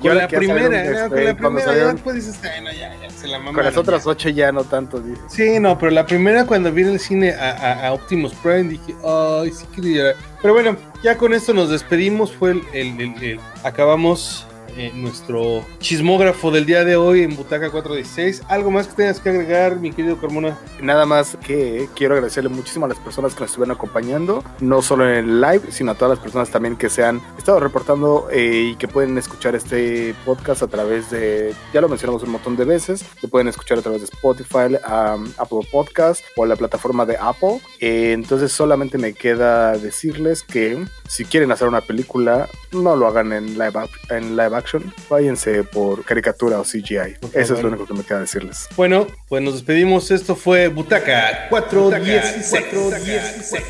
[0.06, 0.74] Y Con ahora la que primera, ¿no?
[0.76, 3.54] este, con la primera, ya después dices, "Ay, no, ya, ya, se la mamaron.
[3.54, 3.80] Con las ya".
[3.80, 5.24] otras ocho ya no tanto, dices.
[5.28, 8.64] Sí, no, pero la primera cuando vi en el cine a, a- a Optimus Prime
[8.64, 10.14] dije, ay, sí quería.
[10.42, 14.46] Pero bueno, ya con esto nos despedimos, fue el, el- el- el- acabamos
[14.76, 18.42] eh, nuestro chismógrafo del día de hoy en Butaca 416.
[18.48, 20.58] ¿Algo más que tengas que agregar, mi querido Carmona?
[20.80, 25.08] Nada más que quiero agradecerle muchísimo a las personas que nos estuvieron acompañando, no solo
[25.08, 28.70] en el live, sino a todas las personas también que se han estado reportando eh,
[28.72, 32.64] y que pueden escuchar este podcast a través de, ya lo mencionamos un montón de
[32.64, 37.16] veces, que pueden escuchar a través de Spotify, um, Apple Podcast o la plataforma de
[37.16, 37.60] Apple.
[37.80, 43.32] Eh, entonces solamente me queda decirles que si quieren hacer una película, no lo hagan
[43.32, 47.16] en live, en live action, váyanse por caricatura o CGI.
[47.32, 48.68] Eso es lo único que me queda decirles.
[48.76, 50.10] Bueno, pues nos despedimos.
[50.10, 52.50] Esto fue Butaca 416.
[52.50, 53.64] 416.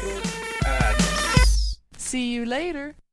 [1.98, 2.96] See you later.